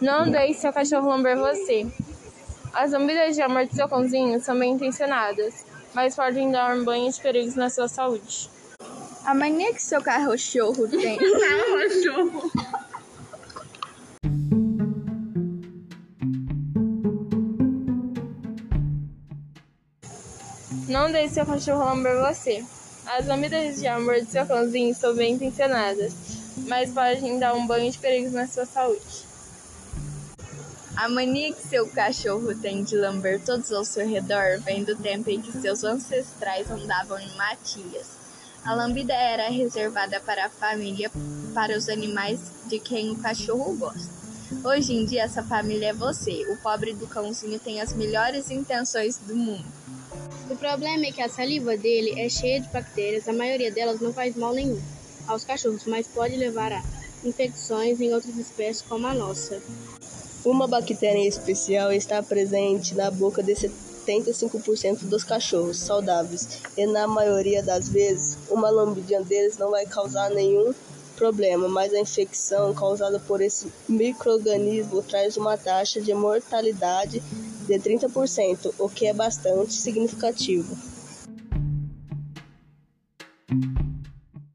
Não 0.00 0.30
deixe 0.30 0.60
seu 0.60 0.72
cachorro 0.72 1.08
lamber 1.08 1.36
você. 1.36 1.86
As 2.72 2.92
lambidas 2.92 3.34
de 3.34 3.42
amor 3.42 3.66
do 3.66 3.74
seu 3.74 3.88
cãozinho 3.88 4.40
são 4.40 4.58
bem 4.58 4.72
intencionadas, 4.72 5.64
mas 5.94 6.16
podem 6.16 6.50
dar 6.50 6.74
um 6.74 6.84
banho 6.84 7.12
de 7.12 7.20
perigos 7.20 7.54
na 7.54 7.68
sua 7.68 7.88
saúde. 7.88 8.50
A 9.24 9.34
mania 9.34 9.72
que 9.72 9.82
seu 9.82 10.02
cachorro 10.02 10.88
tem. 10.88 11.18
cachorro. 11.20 12.50
Não 20.88 21.12
deixe 21.12 21.34
seu 21.34 21.46
cachorro 21.46 21.84
lamber 21.84 22.18
você. 22.18 22.64
As 23.06 23.26
lambidas 23.26 23.76
de 23.76 23.86
amor 23.86 24.20
do 24.20 24.26
seu 24.26 24.46
cãozinho 24.46 24.94
são 24.94 25.14
bem 25.14 25.34
intencionadas, 25.34 26.12
mas 26.68 26.90
podem 26.90 27.38
dar 27.38 27.54
um 27.54 27.66
banho 27.66 27.90
de 27.90 27.98
perigos 27.98 28.32
na 28.32 28.46
sua 28.46 28.64
saúde. 28.64 29.31
A 30.94 31.08
mania 31.08 31.52
que 31.52 31.62
seu 31.62 31.88
cachorro 31.88 32.54
tem 32.54 32.84
de 32.84 32.96
lamber 32.96 33.42
todos 33.42 33.72
ao 33.72 33.84
seu 33.84 34.06
redor 34.06 34.60
vem 34.60 34.84
do 34.84 34.94
tempo 34.94 35.30
em 35.30 35.40
que 35.40 35.50
seus 35.52 35.82
ancestrais 35.84 36.70
andavam 36.70 37.18
em 37.18 37.34
matias. 37.34 38.06
A 38.62 38.74
lambida 38.74 39.14
era 39.14 39.48
reservada 39.48 40.20
para 40.20 40.46
a 40.46 40.50
família, 40.50 41.10
para 41.54 41.76
os 41.76 41.88
animais 41.88 42.38
de 42.66 42.78
quem 42.78 43.10
o 43.10 43.16
cachorro 43.16 43.74
gosta. 43.74 44.12
Hoje 44.62 44.92
em 44.92 45.06
dia, 45.06 45.22
essa 45.22 45.42
família 45.42 45.88
é 45.88 45.92
você. 45.94 46.44
O 46.52 46.58
pobre 46.58 46.92
do 46.92 47.06
cãozinho 47.06 47.58
tem 47.58 47.80
as 47.80 47.94
melhores 47.94 48.50
intenções 48.50 49.16
do 49.16 49.34
mundo. 49.34 49.64
O 50.50 50.56
problema 50.56 51.06
é 51.06 51.12
que 51.12 51.22
a 51.22 51.28
saliva 51.28 51.74
dele 51.76 52.20
é 52.20 52.28
cheia 52.28 52.60
de 52.60 52.68
bactérias, 52.68 53.26
a 53.26 53.32
maioria 53.32 53.72
delas 53.72 54.00
não 54.00 54.12
faz 54.12 54.36
mal 54.36 54.52
nenhum 54.52 54.80
aos 55.26 55.42
cachorros, 55.42 55.86
mas 55.86 56.06
pode 56.06 56.36
levar 56.36 56.70
a 56.70 56.82
infecções 57.24 58.00
em 58.00 58.12
outras 58.12 58.36
espécies 58.36 58.82
como 58.82 59.06
a 59.06 59.14
nossa. 59.14 59.62
Uma 60.44 60.66
bactéria 60.66 61.26
especial 61.26 61.92
está 61.92 62.20
presente 62.20 62.96
na 62.96 63.12
boca 63.12 63.44
de 63.44 63.52
75% 63.52 65.04
dos 65.04 65.22
cachorros 65.22 65.78
saudáveis 65.78 66.58
e 66.76 66.84
na 66.84 67.06
maioria 67.06 67.62
das 67.62 67.88
vezes 67.88 68.36
uma 68.50 68.68
lambidinha 68.68 69.22
deles 69.22 69.56
não 69.56 69.70
vai 69.70 69.86
causar 69.86 70.30
nenhum 70.30 70.74
problema, 71.14 71.68
mas 71.68 71.94
a 71.94 72.00
infecção 72.00 72.74
causada 72.74 73.20
por 73.20 73.40
esse 73.40 73.72
microorganismo 73.88 75.00
traz 75.02 75.36
uma 75.36 75.56
taxa 75.56 76.00
de 76.00 76.12
mortalidade 76.12 77.22
de 77.68 77.74
30%, 77.74 78.74
o 78.80 78.88
que 78.88 79.06
é 79.06 79.12
bastante 79.12 79.74
significativo. 79.74 80.76